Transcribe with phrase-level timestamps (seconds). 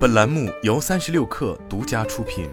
[0.00, 2.48] 本栏目由三十六氪独家出品。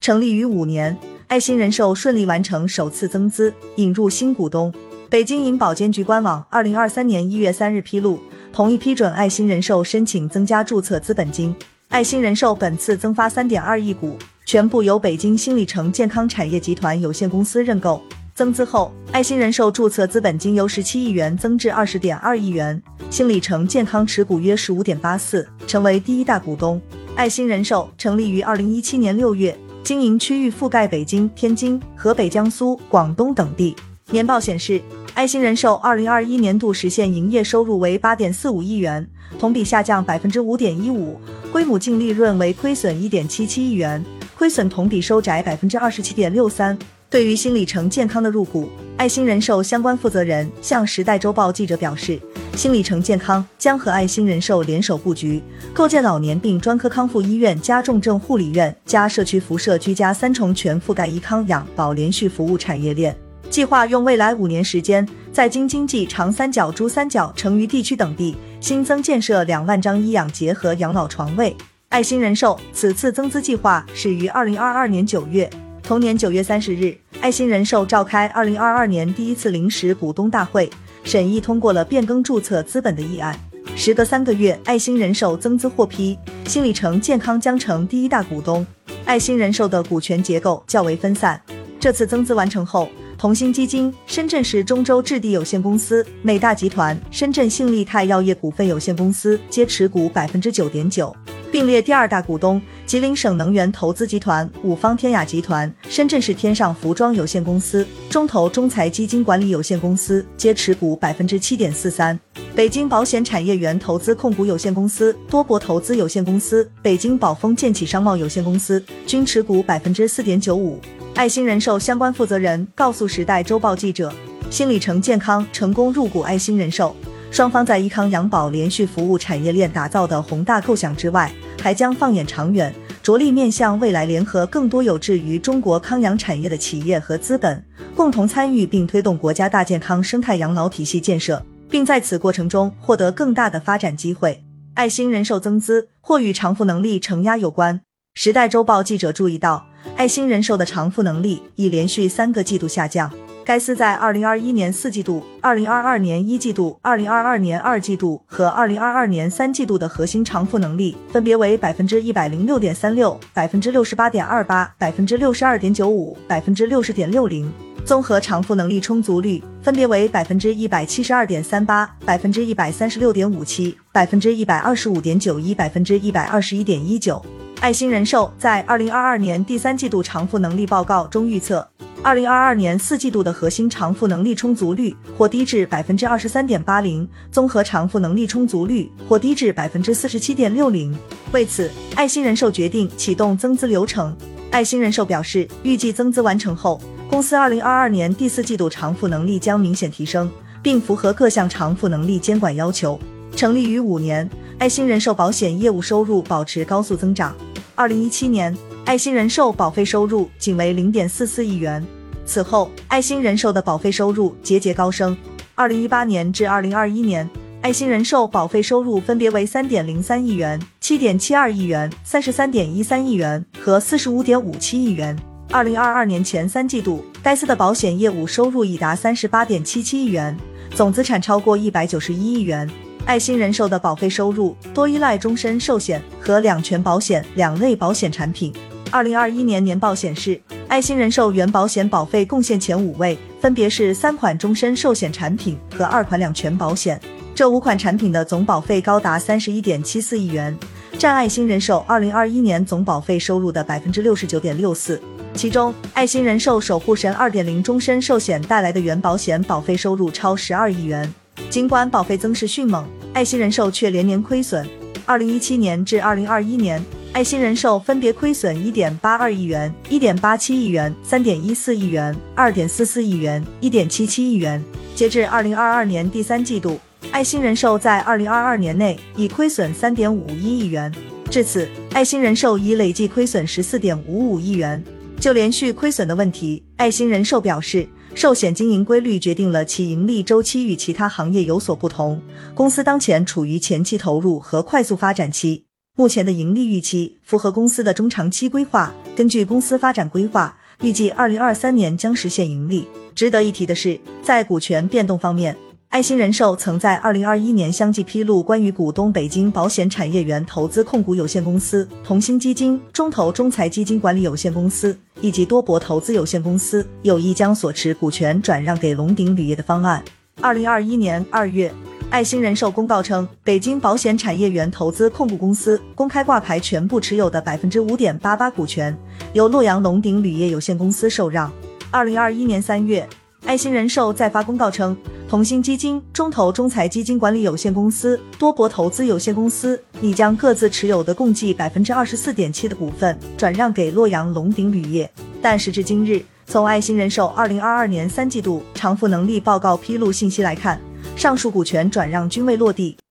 [0.00, 4.72] 成立于五年，爱心人寿顺利完成首次增资，引入新股东。
[5.10, 8.18] 北京银保监局官网二零二三年一月三日披露，
[8.54, 11.54] 同意批准爱心人寿申请增加注册资本金。
[11.88, 14.16] 爱心人寿本次增发三点二亿股，
[14.46, 18.02] 全部由北京新里程健康产业集团有限公司认购。
[18.34, 26.80] 增资后，爱心人寿注册资本金由十七亿元增至二十点二亿元，新里程健康持股约十五点八四，成为第一大股东。
[27.14, 33.76] 爱心人寿成立于二零一七年六月，经营区域覆盖北京、天津、河北、江苏、广东等地。
[34.10, 34.82] 年报显示，
[35.14, 41.20] 爱心人寿二零二一年度实现营业收入为八点四五亿元，同比下降百分之五点一五，
[41.52, 44.04] 归母净利润为亏损一点七七亿元，
[44.36, 46.76] 亏损同比收窄百分之二十七点六三。
[47.14, 52.18] 对于新里程健康的入股，爱心人寿相关负责人向《时代周报》记者表示，
[52.56, 55.40] 新里程健康将和爱心人寿联手布局，
[55.72, 63.16] 构建老年病专科康复医院加重症护理院加社区辐射居家三重全覆盖医康养保连续服务产业链。
[63.48, 71.56] 计划用未来五年时间，在京津冀长三角、珠三角、成渝地区等地新增建设两万张医养结合养老床位。
[71.90, 75.48] 爱心人寿此次增资计划始于二零二二年九月，
[75.84, 76.96] 同年九月三十日。
[77.20, 80.68] 爱心人寿召开二零二二年第一次临时股东大会，
[81.02, 83.38] 审议通过了变更注册资本的议案。
[83.76, 88.66] 时隔三个月，爱心人寿增资获批，新里程健康将成第一大股东。
[89.04, 91.38] 爱心人寿的股权结构较为分散，
[91.78, 101.14] 这次增资完成后，同心基金、深圳市中州置地有限公司、美大集团、深圳信利泰药业股份有限公司皆持股百分之九点九。
[101.50, 102.60] 并列第二大股东，
[102.94, 112.16] 吉林省能源投资集团、五方天雅集团、深圳市天上服装有限公司、中投中财基金管理有限公司皆持股百分之七点四三。
[112.54, 120.78] 北京保险产业园投资控股有限公司、多博投资有限公司、北京宝丰建企商贸有限公司均持股百分之四点九五。
[121.16, 124.14] 爱心人寿相关负责人告诉《时代周报》记者，
[124.50, 126.94] 新里程健康成功入股爱心人寿，
[127.32, 131.28] 双方在医康养保连续服务产业链打造的宏大构想之外。
[131.60, 137.62] 还将放眼长远，着力面向未来，联合更多有志于中国康养产业的企业和资本，
[137.94, 144.42] 共同参与并推动国家大健康生态养老体系建设，并在此过程中获得更大的发展机会。
[144.72, 147.78] 爱心人寿增资或与偿付能力承压有关。
[148.14, 149.66] 时代周报记者注意到，
[149.96, 153.12] 爱心人寿的偿付能力已连续三个季度下降。
[153.44, 167.46] 该司在二零二一年四季度、二零二二年一季度、二零二二年二季度和二零二二年三季度的核心偿付能力分别为百分之一百零六点三六、百分之六十八点二八、百分之六十二点九五、百分之六十点六零；
[167.84, 177.22] 综合偿付能力充足率分别为百分之一百七十二点三八、百分之一百三十六点五七、百分之一百二十五点九一、百分之一百二十一点一九。
[177.60, 181.66] 爱心人寿在二零二二年第三季度偿付能力报告中预测。
[182.02, 190.94] 二零二二年四季度的核心偿付能力充足率或低至百分之二十三点八零，综合偿付能力充足率或低至百分之四十七点六零。
[191.32, 194.14] 为此，爱心人寿决定启动增资流程。
[194.50, 196.78] 爱心人寿表示，预计增资完成后，
[197.08, 200.30] 公司二零二二年第四季度偿付能力将明显提升，
[200.62, 203.00] 并符合各项偿付能力监管要求。
[203.34, 204.28] 成立于五年，
[204.58, 207.34] 爱心人寿保险业务收入保持高速增长。
[207.74, 208.56] 二零一七年。
[208.86, 211.82] 爱心人寿保费收入仅为零点四四亿元，
[212.26, 215.16] 此后爱心人寿的保费收入节节高升。
[215.54, 217.26] 二零一八年至二零二一年，
[217.62, 225.18] 爱心人寿保费收入分别为三点零三亿元、七点七二亿元、三十三点一三亿元和四十五点五七亿元。
[225.50, 230.36] 二零二二年前三季度，该司的保险业务收入已达三十八点七七亿元，
[230.74, 232.70] 总资产超过一百九十一亿元。
[233.06, 238.52] 爱心人寿的保费收入多依赖终身寿险和两全保险两类保险产品。
[238.90, 246.98] 二零二一年年报显示，爱心人寿原保险保费贡献前五位分别是三款终身寿险产品和二款两全保险，
[247.34, 250.56] 这五款产品的总保费高达三十一点七四亿元，
[250.98, 254.98] 占爱心人寿二零二一年总保费收入的百分之六十九点六四。
[255.34, 261.12] 其中，爱心人寿守护神二点零终身寿险带来的原保险保费收入超十二亿元。
[261.50, 264.68] 尽管保费增势迅猛，爱心人寿却连年亏损。
[265.06, 266.82] 二零一七年至二零二一年。
[267.12, 274.60] 爱心人寿分别亏损一点八二亿元、一点八七亿元、三点一四亿元、二点四四亿元、一点七七亿元。
[274.96, 276.76] 截至二零二二年第三季度，
[277.12, 280.92] 爱心人寿在二零二二年内已亏损三点五一亿元。
[281.30, 284.82] 至此，爱心人寿已累计亏损十四点五五亿元。
[285.20, 292.20] 就连续亏损的问题，爱心人寿表示，寿险经营规律决定了其盈利周期与其他行业有所不同。
[292.54, 295.64] 公司当前处于前期投入和快速发展期，
[295.96, 298.94] 目前的盈利预期符合公司的中长期规划。
[299.16, 302.86] 根据公司发展规划，预计二零二三年将实现盈利。
[303.16, 305.56] 值得一提的是，在股权变动方面。
[305.94, 320.02] 爱心人寿曾在二零二一年相继披露关于股东北京保险产业园投资控股有限公司、同心基金、中投中财基金管理有限公司以及多博投资有限公司有意将所持股权转让给龙鼎铝业的方案。
[320.40, 321.72] 二零二一年二月，
[322.10, 328.92] 爱心人寿公告称，北京保险产业园投资控股公司公开挂牌全部持有的百分之五点八八股权
[329.32, 331.48] 由洛阳龙鼎铝业有限公司受让。
[331.92, 333.08] 二零二一年三月，
[333.46, 334.96] 爱心人寿再发公告称。
[335.26, 345.10] 同心基金、中投中财基金管理有限公司、多博投资有限公司拟将各自持有的共计百分之二十四点七的股份转让给洛阳龙鼎铝业。
[345.42, 350.78] 但时至今日，从爱心人寿二零二二年三季度偿付能力报告披露信息来看，
[351.16, 352.96] 上述股权转让均未落地。